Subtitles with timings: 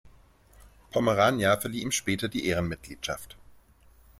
[0.89, 3.37] Pomerania verlieh ihm später die Ehrenmitgliedschaft.